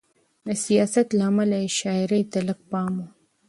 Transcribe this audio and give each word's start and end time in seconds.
د 0.47 0.49
سیاست 0.65 1.07
له 1.17 1.23
امله 1.29 1.57
یې 1.63 1.69
شاعرۍ 1.79 2.23
ته 2.31 2.39
لږ 2.47 2.59
پام 2.71 2.93
و. 2.99 3.03